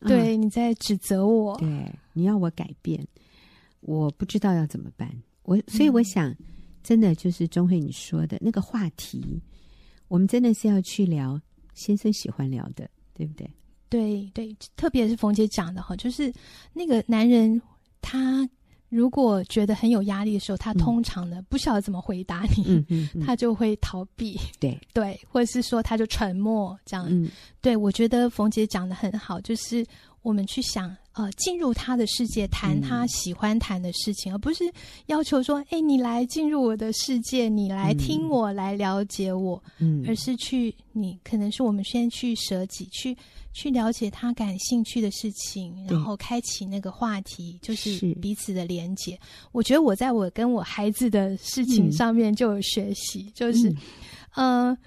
[0.00, 3.02] 对，嗯，你在指责我，对，你要我改变，
[3.80, 5.10] 我不知道要怎么办。
[5.44, 6.36] 我所以我想，
[6.82, 9.40] 真的就是钟慧你说的那个话题，
[10.08, 11.40] 我们真的是要去聊
[11.72, 13.50] 先生喜欢聊的，对不对？
[13.90, 16.32] 对对，特别是冯姐讲的哈，就是
[16.72, 17.60] 那个男人
[18.00, 18.48] 他。
[18.90, 27.04] 如果觉得很有压力的时候，他通常呢、嗯、不晓得怎么回答你，嗯嗯嗯、 他就会逃避，对 对，或者是说他就沉默这样。
[27.10, 29.84] 嗯、对，我觉得冯姐讲的很好，就是
[30.22, 30.96] 我们去想。
[31.18, 34.72] 呃，进入他的世界，谈他喜欢谈的事情，嗯、而不是
[35.06, 43.16] 要求说：“哎，你来进入我的世界，你来听我，嗯、来了解我。”嗯，而是去，你可能是我们先去舍己，去
[43.52, 49.18] 去了解他感兴趣的事情，然后开启那个话题，就是彼此的连接。
[49.50, 53.68] 我觉得我在我跟我孩子的事情上面就有学习，嗯、就是，
[54.36, 54.78] 嗯、呃，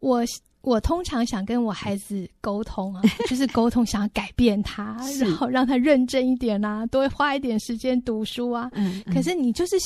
[0.00, 0.24] 我。
[0.64, 8.70] 我通常想跟我孩子沟通啊， 就是沟通，想要改变他，然后让他认真一点啊，多花一点时间读书啊。
[9.12, 9.76] 可是你就是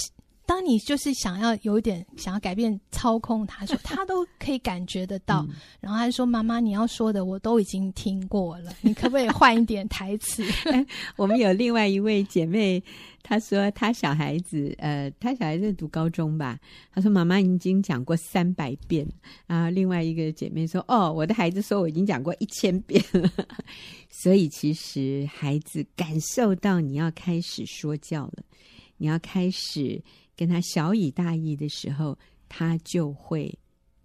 [0.49, 5.45] 当你就是想要有一点想要改变操控他说， 他都可以感觉得到。
[5.47, 10.43] 嗯、然后他就说：“妈妈，你要说的我都已经听过了，你可不可以换一点台词？”
[11.17, 12.83] 我们有另外一位姐妹，
[13.23, 16.59] 她说她小孩子，呃，她小孩子读高中吧。
[16.95, 19.07] 她说：“妈妈已经讲过三百遍。”
[19.47, 23.31] 然后另外一个姐妹说：“哦，我的孩子说我已经讲过一千遍了。
[24.09, 28.43] ”所以其实孩子感受到你要开始说教了，
[28.97, 30.03] 你要开始。
[30.38, 32.16] 跟他小以大意的时候，
[32.48, 33.53] 他就会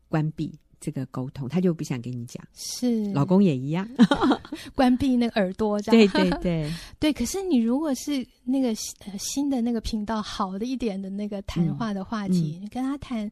[0.09, 2.43] 关闭这个沟通，他就不想跟你讲。
[2.55, 3.87] 是，老公也一样，
[4.73, 6.07] 关闭那个耳朵，这样。
[6.11, 7.13] 对对对 对。
[7.13, 8.69] 可是你如果是那个
[9.05, 13.31] 呃新的那个频道，好的一点的那个谈话的话题，嗯、你跟他谈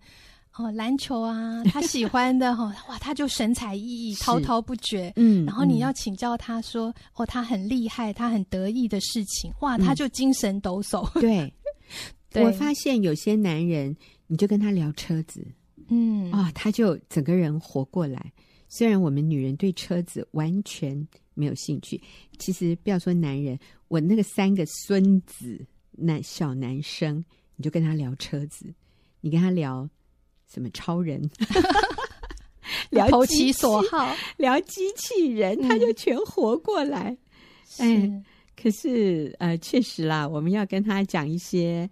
[0.56, 5.12] 哦篮球啊，他喜欢的哈、哦， 哇，他就神采奕奕，滔滔不绝。
[5.16, 5.44] 嗯。
[5.44, 11.10] 然后你要请教他说，哦，他很厉害，他很得意的事情，哇，他就精神抖擞。
[11.16, 11.54] 嗯、对。
[12.32, 12.44] 对。
[12.44, 13.96] 我发现有些男人，
[14.28, 15.46] 你就跟他聊车子，
[15.90, 16.32] 嗯。
[16.32, 18.32] 啊、哦，他就整个人活过来。
[18.68, 22.02] 虽然我们女人对车子完全没有兴趣，
[22.40, 25.60] 其实不要说男人，我那个三个孙子，
[25.92, 27.22] 那小男生，
[27.58, 28.74] 你就跟他聊车子，
[29.20, 29.90] 你跟他聊
[30.48, 31.22] 什么超人，
[32.92, 37.18] 聊投其所好，聊机器人，他就全活过来。
[37.80, 38.24] 嗯、哎，
[38.56, 41.90] 可是呃，确实啦，我们要跟他讲一些。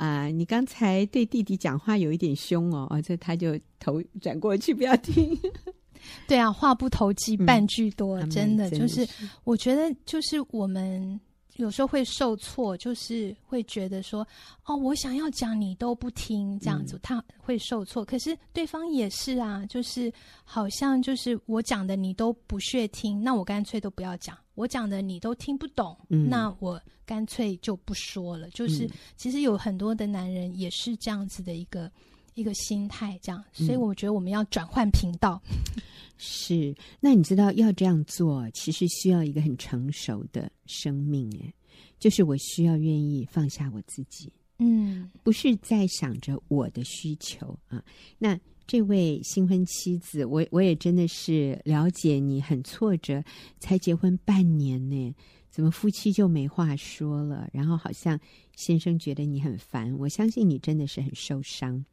[0.00, 5.38] 啊、呃，你刚才对弟弟讲话有一点凶哦，哦，这他就头转过去不要听。
[6.26, 9.06] 对啊，话不投机半句多，嗯、真的就是，
[9.44, 11.20] 我觉得就是我们
[11.56, 14.26] 有时候会受挫，就是会觉得说，
[14.64, 18.02] 哦，我想要讲你都不听，这样子、嗯、他会受挫。
[18.02, 20.10] 可是对方也是啊，就是
[20.44, 24.34] 好像就是我讲的你都不屑听，那我干脆都不要讲。
[24.60, 28.46] 我讲的你都听不懂，嗯、那我干脆就不说了。
[28.50, 31.90] 就是、嗯、其实有很多的男人也是这样子的一个
[32.34, 33.42] 一个心态，这样。
[33.52, 35.40] 所以我觉得我们要转换频道。
[36.18, 41.50] 是，那你知道要这样做，其实需要一个很成熟的生命，哎，
[41.98, 47.82] 就是我需要愿意放下我自己，嗯，不是在想着我的需求啊。
[48.18, 48.38] 那。
[48.70, 53.20] 这位新婚妻子，我我也真的是了解你很挫折，
[53.58, 55.12] 才结婚半年呢，
[55.50, 57.50] 怎么夫妻就没话说了？
[57.52, 58.16] 然后好像
[58.54, 61.84] 先生觉得你很烦，我相信你真的是很受伤。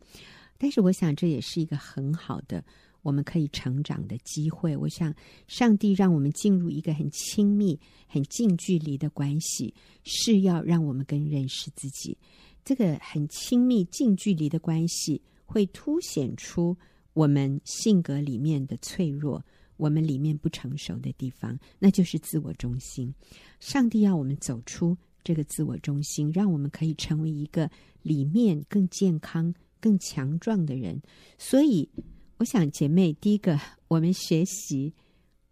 [0.60, 2.64] 但是我想这也是一个很好的
[3.02, 4.78] 我们可以成长的机会。
[4.78, 5.12] 我想
[5.48, 12.16] 上帝让我们进入一个很亲密、很近距离的关系，是要让我们更认识自己。
[12.64, 15.20] 这个很亲密、近距离的关系。
[15.48, 16.78] 会凸显出
[17.14, 19.44] 我们性格里面的脆弱，
[19.78, 23.12] 我们里面不成熟的地方，那就是自我中心。
[23.60, 27.72] 上帝要我们走出这个自我中心，让我们可以成为一个
[28.04, 31.02] 里面更健康、更强壮的人。
[31.38, 31.90] 所以，
[32.38, 34.94] 我想姐妹，第一个，我们学习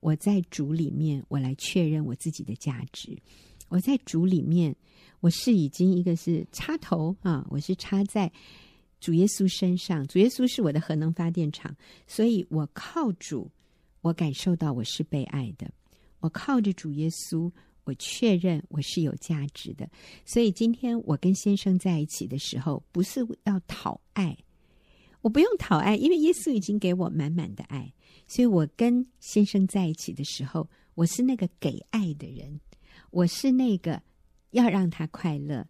[0.01, 3.17] 我在主里面，我来确认我自己的价值。
[3.69, 4.75] 我在主里面，
[5.21, 8.31] 我是已经一个是插头啊，我是插在。
[8.99, 11.75] 主耶稣身上，主耶稣是我的核能发电厂，
[12.07, 13.51] 所以我靠主，
[14.01, 15.69] 我感受到我是被爱的。
[16.19, 17.51] 我靠着主耶稣，
[17.83, 19.87] 我确认我是有价值的。
[20.25, 24.35] 所以今天我跟先生在一起的时候，不是要讨爱，
[25.21, 27.93] 我不用讨爱，因为耶稣已经给我满满的爱。
[28.27, 32.59] 所以我跟先生在一起的时候，我是那个给爱的人，
[33.11, 34.01] 我是那个
[34.51, 35.67] 要让他快乐。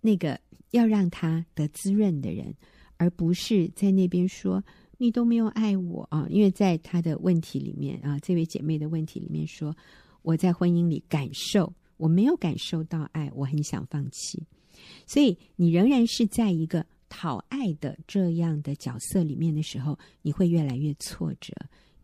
[0.00, 0.38] 那个
[0.70, 2.54] 要让他得滋润的人，
[2.96, 4.62] 而不是在那边说
[4.96, 6.26] 你都没有爱我啊！
[6.28, 9.74] 因为在他的问题里面啊，这位姐妹的问题里面说，
[10.22, 14.42] 我在婚姻里感受我没有感受到爱，我很想放弃。
[15.06, 21.52] 所以你仍然是在一个讨爱的这样的角色里面的时候，你会越来越挫折，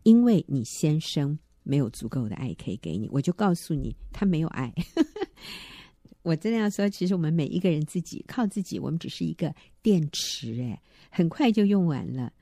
[0.03, 3.07] 因为你先生没有足够的爱可以给你。
[3.11, 4.73] 我就告诉你，他没有爱。
[6.25, 12.33] 我真的要说，其实我们每一个人自己靠自己，我们只是一个电池，哎，很快就用完了。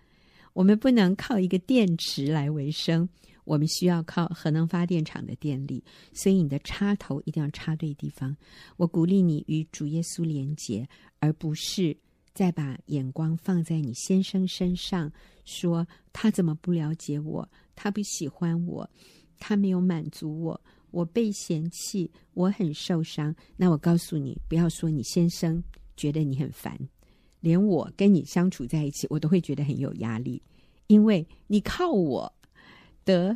[0.54, 3.10] 我们不能靠一个电池来维生，
[3.44, 5.84] 我们需要靠核能发电厂的电力。
[6.14, 8.34] 所以你的插头一定要插对地方。
[8.78, 10.88] 我鼓励你与主耶稣连结，
[11.20, 11.94] 而不是
[12.34, 15.12] 再把眼光放在你先生身上，
[15.44, 18.90] 说他怎么不了解我，他不喜欢我，
[19.40, 20.62] 他没有满足我。
[20.94, 23.36] 我被嫌弃，我很受伤。
[23.58, 25.62] 那我告诉你，不要说你先生
[25.98, 26.78] 觉得你很烦，
[27.40, 30.40] 连我跟你相处在一起，我都会觉得很有压力，
[30.86, 32.32] 因为你靠我
[33.04, 33.36] 得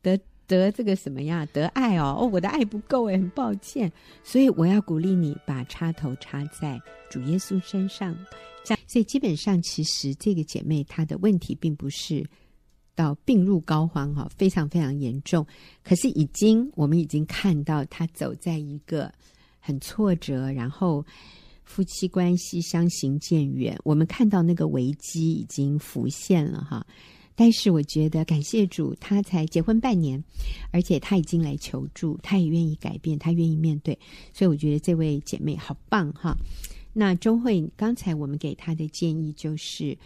[0.00, 1.44] 得得这个什么呀？
[1.52, 3.92] 得爱哦，哦，我的爱不够哎，很抱歉。
[4.22, 8.16] 所以我要鼓励你把插头插在主耶稣身上。
[8.64, 12.24] 这样，所以基本上其实这个姐妹她的问题并不是
[12.94, 15.46] 到病入膏肓哈，非常非常严重。
[15.82, 19.12] 可是已经我们已经看到他走在一个
[19.58, 21.04] 很挫折，然后
[21.64, 23.78] 夫妻关系相行渐远。
[23.84, 26.86] 我们看到那个危机已经浮现了哈。
[27.34, 30.22] 但是我觉得感谢主，他才结婚半年，
[30.70, 33.98] 而且他已经来求助，他也愿意改变，他愿意面对，
[34.34, 36.36] 所以我觉得这位姐妹好棒哈。
[36.92, 39.96] 那钟慧刚才我们给她的建议就是，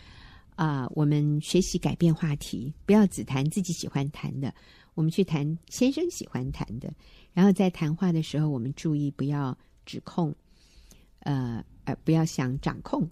[0.57, 4.53] 啊、我们学习改变话题，不要只谈自己喜欢谈的，
[4.95, 6.93] 我们去谈先生喜欢谈的，
[7.33, 10.35] 然后在谈话的时候，我们注意不要指控，
[11.21, 13.09] 呃，而不要想掌控，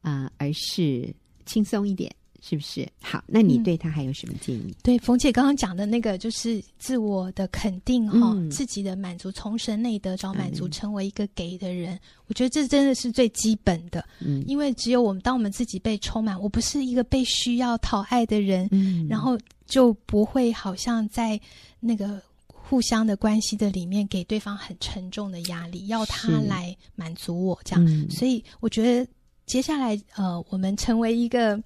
[0.00, 2.14] 啊、而是轻松一点。
[2.42, 3.22] 是不是好？
[3.26, 4.68] 那你对他还有什么建议？
[4.68, 11.98] 嗯、对冯姐刚刚讲的那个，就是自我的肯定哈、嗯，自己的满足，从神内得着满足、嗯，成为一个给的人。
[12.26, 14.04] 我觉得这真的是最基本的。
[14.20, 21.38] 嗯，因为只有我们，当我们自己被充满，我不是一个被需要讨爱的人，嗯，然后就不会好像在
[21.78, 28.08] 那个互相的关系的里面，给对方很沉重的压力，要他来满足我这样、嗯。
[28.10, 29.06] 所以我觉得。
[29.50, 31.60] 接下来，呃，我们成为一个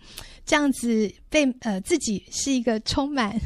[0.47, 3.38] 这样子被呃自己是一个充满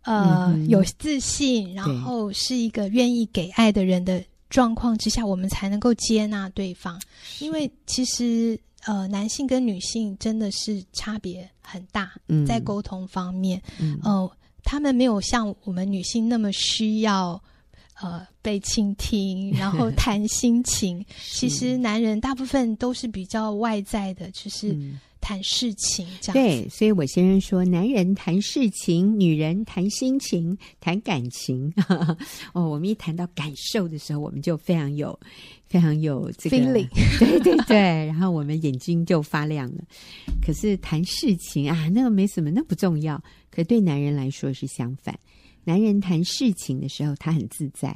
[0.00, 6.98] 呃、嗯、有自信，然后是一个愿意给爱的人的状况之下，我们才能够接纳对方。
[7.38, 17.38] 因为其实呃，男性跟女性真的是差别很大，嗯、在沟通方面，嗯、呃，他们没有像我们女性那么需要。
[18.00, 21.04] 呃，被倾听，然后 谈心情。
[21.18, 24.76] 其实男人大部分都是比较外在的，就是
[25.20, 26.34] 谈事情这样、嗯。
[26.34, 31.72] 对，所以我先生说，男人谈事情，女人谈心情、谈感情。
[32.52, 35.18] 哦，我们一谈到感受的时候，我们就非常有、
[35.66, 36.88] 非常有这个 feeling。
[37.18, 39.82] 对对对，然后我们眼睛就发亮了。
[40.44, 43.18] 可是谈事情啊，那个没什么，那不重要。
[43.50, 45.18] 可对男人来说是相反。
[45.66, 47.90] 男人谈事情的时候，他很自在；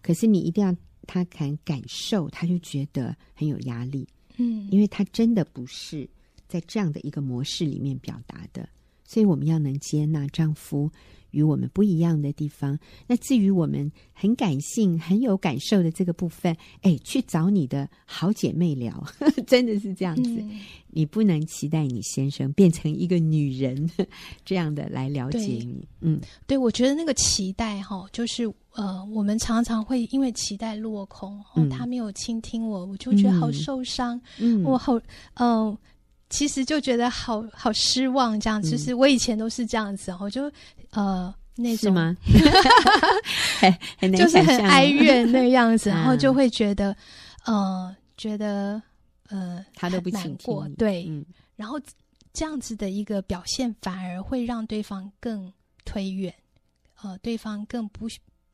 [0.00, 0.74] 可是你一定要
[1.06, 4.08] 他谈感受，他就觉得很有压力。
[4.38, 6.08] 嗯，因为他真的不是
[6.48, 8.66] 在这样的一个模式里面表达的，
[9.04, 10.90] 所以我们要能接纳丈夫。
[11.32, 12.78] 与我们不一样的地方。
[13.06, 20.30] 那至于我们很感性、很有感受的这个部分，哎，去找你的好姐妹聊，呵 呵真的是这样子。
[20.30, 20.60] 嗯。
[20.94, 23.90] 你不能期待你先生变成一个女人
[24.44, 25.88] 这样的来了解你。
[26.02, 34.20] 嗯，对，我觉得那个期待哈，就是呃，我们常常会因为期待落空，嗯，他没有倾听我，我就觉得好受伤。
[34.38, 34.98] 嗯，我好，
[35.36, 35.78] 嗯，呃，
[36.32, 38.38] 其实就觉得好好失望。
[38.40, 40.50] 这样，其实我以前都是这样子，我就。
[40.90, 42.14] 呃，那种是吗？
[44.18, 46.94] 就是很哀怨那样子， 然后就会觉得，
[47.46, 48.82] 呃，觉得
[49.30, 51.24] 呃，他都不难过，对、嗯，
[51.56, 51.80] 然后
[52.34, 55.50] 这样子的一个表现反而会让对方更
[55.86, 56.34] 推远，
[57.02, 58.06] 呃，对方更不。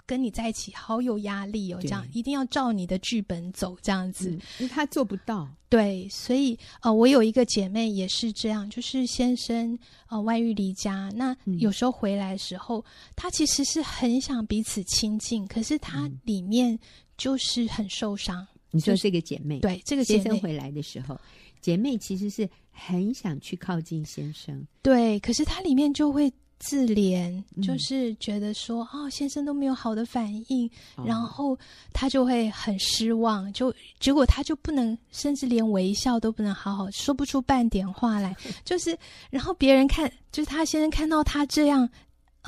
[0.09, 5.47] 跟你在一起好有压力哦，这样一定要照你的剧本走，这样子，嗯、因为他做不到。
[5.68, 12.83] 对，所以呃，我有一个姐妹也是这样，就是先生呃外遇离家，那有时候回来的时候，
[13.14, 16.79] 他、嗯、其实是很想彼此亲近，可是他里面
[17.18, 18.47] 就是很受伤。
[18.71, 21.21] 你说这个姐妹，对这个姐妹先生回来的时候，
[21.61, 26.33] 姐妹其实是很想去靠近先生，对，可是她里面就会。
[26.59, 31.59] 自怜，就是觉得说，嗯、哦，先生都没有好的反应，哦，然后
[31.92, 38.97] 他就会很失望，就结果他就不能，甚至连微笑都不能好好说不出半点话来， 就是，
[39.31, 41.88] 然后别人看，就是他先生看到他这样。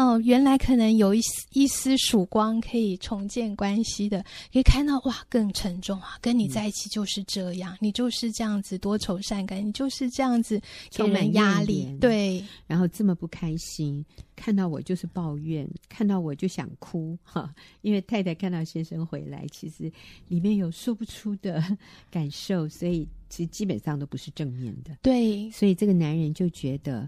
[0.00, 6.16] 哦，原来可能有一丝一丝曙光可以重建关系的，可以看到哇，更沉重啊！
[6.22, 10.58] 跟你在一起就是这样，嗯、你就是这样子多愁善感，你就是这样子
[10.90, 14.02] 给人压力，对，然后这么不开心，
[14.34, 19.92] 看到我就是抱怨，看到我就想哭哈，因为太太看到先生回来，其实
[20.28, 21.62] 里面有说不出的
[22.10, 27.06] 感受，所以其实基本上都不是正面的，对，所以这个男人就觉得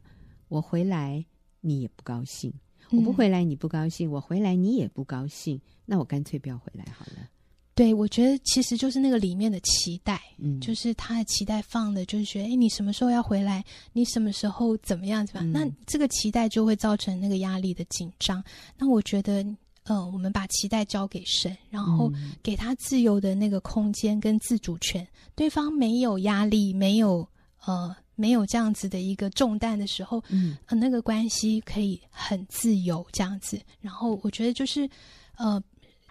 [0.48, 1.24] 我回来
[1.62, 2.52] 你也不高兴。
[2.92, 5.60] 我不回来，你不高兴；我回来，你也不高兴。
[5.84, 7.28] 那我干脆不要回来好了。
[7.74, 13.64] 对，我觉得其实就是那个里面的期待，嗯，就是他的期待放的，就是觉得，哎，你什么时候要回来？
[13.94, 15.26] 你什么时候怎么样？
[15.26, 15.52] 怎么样？
[15.52, 18.44] 那这个期待就会造成那个压力的紧张。
[18.76, 19.44] 那我觉得，
[19.84, 22.12] 呃，我们把期待交给神，然后
[22.42, 25.06] 给他自由的那个空间跟自主权。
[25.34, 27.26] 对方没有压力，没有
[27.64, 27.96] 呃。
[28.22, 33.60] 没有这样子的一个重担的时候，嗯，呃，那个关系可以很自由这样子。
[33.80, 34.88] 然后我觉得就是，
[35.36, 35.60] 呃，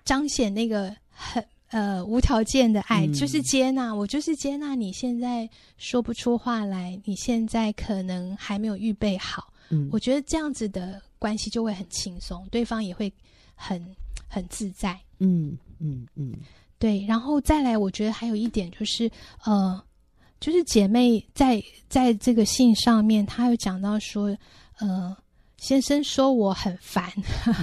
[0.03, 9.53] 彰显那个很呃无条件的爱，嗯、就是接纳我，就是接纳你现在说不出话来，你现在可能还没有预备好。
[9.69, 13.09] 嗯，我觉得这样子的关系就会很轻松，对方也会
[13.55, 13.81] 很
[14.27, 14.99] 很自在。
[15.19, 16.35] 嗯嗯嗯，
[16.77, 17.05] 对。
[17.05, 19.09] 然后再来，我觉得还有一点就是，
[19.45, 19.81] 呃。
[20.41, 24.35] 就是姐妹在在这个信上面，她有讲到说，
[24.79, 25.15] 呃，
[25.57, 27.07] 先生说我很烦，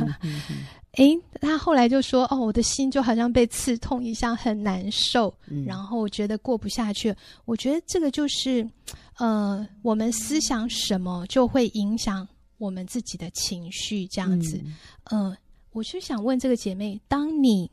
[0.95, 7.13] 诶、嗯嗯，她后来就说，哦，我的心就好像被刺痛一样，很难受，嗯、然后我觉得过不下去。
[7.47, 8.65] 我觉得这个就是，
[9.17, 12.27] 呃，我们思想什么就会影响
[12.59, 14.57] 我们自己的情绪，这样子。
[15.11, 15.37] 嗯、呃，
[15.73, 17.69] 我就想问这个姐妹，当你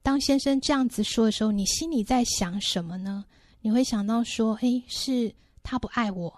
[0.00, 3.24] 当先生这样子说的时候，你心里在想什么呢？
[3.68, 5.30] 你会想到说，诶，是
[5.62, 6.32] 他不爱我，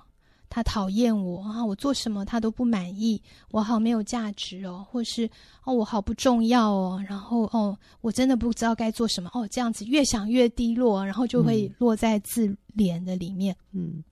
[0.48, 3.22] 他讨厌我啊，我做什么他都不满意，
[3.52, 5.30] 我好没有价值哦，或是
[5.62, 13.56] 哦，我好不重要哦，然后哦，我真的不知道该做什么哦，这样子越想越低落，然后就会落在自怜的里面。
[13.70, 14.02] 嗯，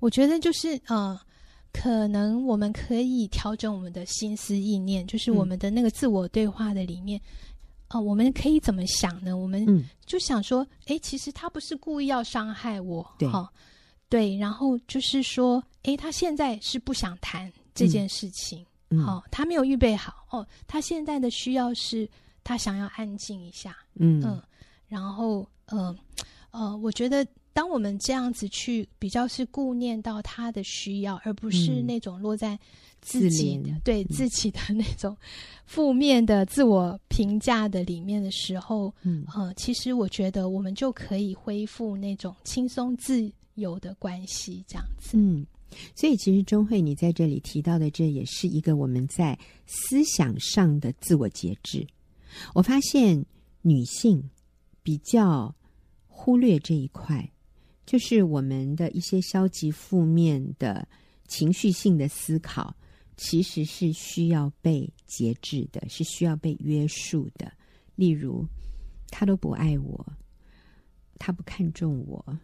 [0.00, 1.20] 我觉得就是呃，
[1.74, 7.20] 可能我们可以调整我们的心思意念，就是我们的那个自我对话的里面。
[7.88, 9.36] 哦，我们可以怎么想呢？
[9.36, 13.48] 我们就想说，哎、嗯，其实他不是故意要伤害我，对，哦，
[14.08, 14.36] 对。
[14.36, 20.26] 然后就是说，哎，他现在是不想谈这件事情，好、嗯哦，他没有预备好。
[20.30, 22.08] 哦，他现在的需要是
[22.42, 24.42] 他想要安静一下，嗯嗯。
[24.88, 25.94] 然后，呃，
[26.50, 27.26] 呃，我觉得
[27.56, 32.58] 当我们这样子去比较是顾念到他的需要，而不是那种落在。
[33.02, 35.16] 自己的对自己的那种
[35.64, 45.16] 负面的自我评价的里面的时候，嗯呃，其实我觉得我们就可以恢复那种轻松自由的关系，这样子。
[45.16, 45.46] 嗯，
[45.94, 51.86] 所以其实钟慧你在这里提到的，这也是一个我们在思想上的自我节制。
[52.54, 53.24] 我发现
[53.62, 54.20] 女性
[54.82, 55.54] 比较
[56.08, 57.30] 忽略这一块，
[57.86, 60.86] 就是我们的一些消极负面的
[61.28, 62.76] 情绪性的思考。
[63.18, 67.50] 其实是需要被节制的，是需要被约束的。
[67.94, 68.46] 例如，
[69.10, 70.06] 他都不爱我，
[71.18, 72.38] 他不看重我，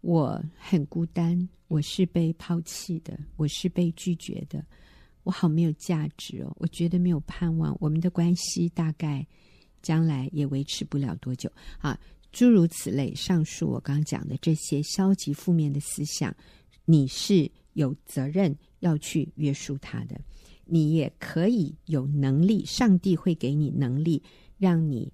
[0.00, 4.64] 我很孤单，我是被抛弃的，我是被拒绝的，
[5.22, 9.26] 我好没有价值哦，我觉得没有盼望，我们的关系大概
[9.82, 12.00] 将来也维持不了多久啊。
[12.32, 16.34] 诸如此类，上述我刚讲的这些消极负面的思想，
[16.84, 18.56] 你是有责任。
[18.80, 20.20] 要去约束他的，
[20.64, 24.22] 你也可以有能力，上帝会给你能力，
[24.56, 25.12] 让你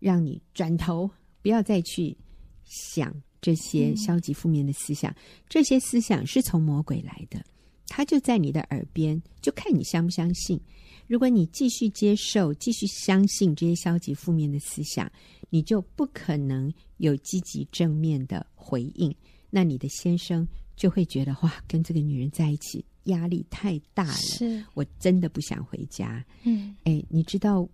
[0.00, 1.08] 让你转头，
[1.40, 2.18] 不要再去
[2.64, 5.12] 想这些消极负面的思想。
[5.12, 5.16] 嗯、
[5.48, 7.40] 这些思想是从魔鬼来的，
[7.88, 10.60] 他就在你的耳边，就看你相不相信。
[11.06, 15.10] 如果你继续接受、继续相信这些消极负面的思想，
[15.50, 19.14] 你就不可能有积极正面的回应。
[19.50, 22.84] 那你的先生就会觉得哇，跟这个女人在一起。
[23.06, 26.26] 压力太大了，是我真的不想回家。
[26.42, 27.64] 嗯，哎，你知道，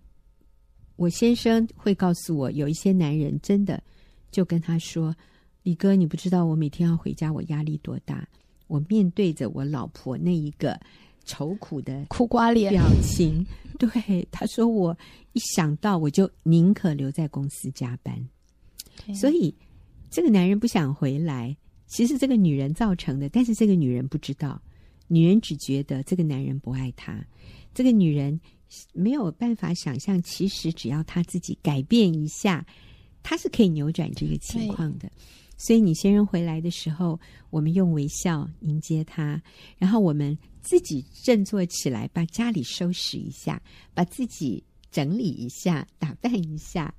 [0.95, 3.81] 我先生会告诉我，有一些男人真的
[4.29, 5.15] 就跟他说
[5.63, 8.29] ：“李哥，你不知道我每天要回家，我压力多大。
[8.67, 10.79] 我面对着我老婆那一个
[11.25, 13.45] 愁苦的苦瓜脸表情，
[13.79, 14.97] 对他说，我
[15.33, 18.27] 一想到我就宁可留在公司加班。
[19.13, 19.53] 所以
[20.09, 21.55] 这个男人不想回来，
[21.87, 24.61] 其实这个女人造成的，但是这个女人不知道。”
[25.09, 27.23] 女人只觉得这个男人不爱她，
[27.73, 28.39] 这个女人
[28.93, 32.65] 没有办法想象，其实只要她自己改变一下，
[33.21, 35.11] 她是可以扭转这个情况的。
[35.65, 37.17] 所以你先生回来的时候，
[37.49, 39.41] 我们用微笑迎接他，
[39.77, 43.61] 然后我们自己振作起来，把家里收拾一下，
[43.93, 44.61] 把自己
[44.91, 46.93] 整理一下，打扮一下，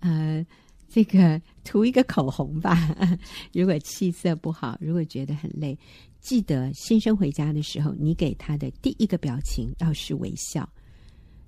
[0.00, 0.44] 呃，
[0.90, 2.94] 这个涂一个口红吧。
[3.54, 5.78] 如果气色不好，如果觉得很累。
[6.20, 10.68] 记得先生回家的时候，你给他的第一个表情要是微笑。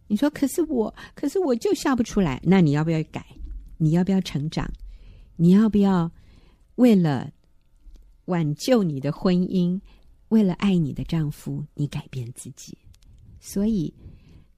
[0.07, 3.25] 你说：“可是我，可是我就笑不出来。”那你要不要改？
[3.77, 4.67] 你要不要成长？
[5.37, 6.11] 你要不要
[6.77, 7.31] 为了
[8.27, 9.81] 挽救你的婚姻，
[10.29, 12.77] 为了爱你的丈夫，你改变自己？
[13.41, 13.93] 所以，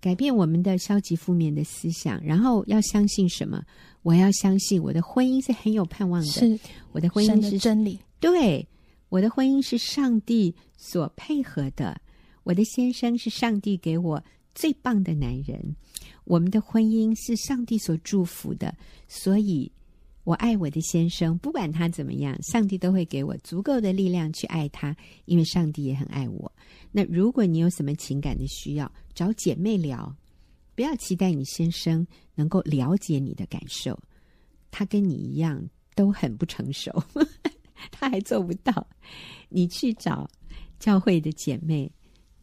[0.00, 3.64] 改变我们的消极负面的思想，然后要相信什么？
[4.02, 6.26] 我要相信我的婚姻是很有盼望的。
[6.26, 6.58] 是
[6.92, 7.98] 我的婚姻是真理。
[8.20, 8.66] 对。
[9.08, 11.96] 我的婚姻是上帝所配合的，
[12.42, 15.76] 我的先生是上帝给我最棒的男人，
[16.24, 19.70] 我们的婚姻是上帝所祝福的，所以
[20.26, 26.52] 我爱我的先生，不管他怎么样，上帝都会给我足够的力量去爱他，因为上帝也很爱我。
[26.90, 30.12] 那如果你有什么情感的需要，找姐妹聊，
[30.74, 32.04] 不要期待你先生
[32.34, 33.96] 能够了解你的感受，
[34.72, 35.64] 他跟你一样
[35.94, 36.90] 都很不成熟，
[37.92, 38.84] 他还做不到。
[39.48, 40.28] 你去找
[40.80, 41.88] 教会的姐妹。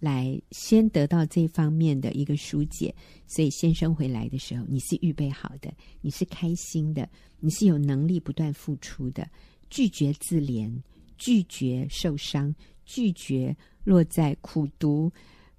[0.04, 2.93] 来先得到这方面的一个疏解，
[3.26, 9.26] 所以先生回来的时候，你是预备好的，你是开心的，你是有能力不断付出的，
[9.70, 10.70] 拒绝自怜，
[11.18, 12.54] 拒绝受伤，
[12.86, 15.10] 拒绝落在苦读，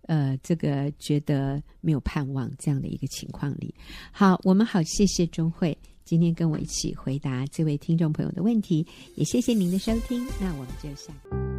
[0.02, 3.74] 呃，这个觉得没有盼望这样的一个情况里。
[4.12, 5.74] 好，我们好，谢谢钟慧
[6.04, 11.53] 今天跟我一起回答这位听众朋友的问题，也谢谢您的收听，那我们就下。